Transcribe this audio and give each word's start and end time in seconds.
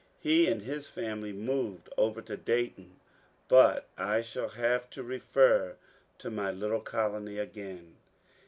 He 0.19 0.47
and 0.47 0.63
his 0.63 0.89
family 0.89 1.31
moved 1.31 1.87
over 1.95 2.23
to 2.23 2.35
Dayton. 2.35 2.99
But 3.47 3.85
I 3.99 4.21
shall 4.21 4.49
have 4.49 4.89
to 4.89 5.03
refer 5.03 5.75
to 6.17 6.31
my 6.31 6.49
little 6.51 6.81
colony 6.81 7.37
again. 7.37 7.97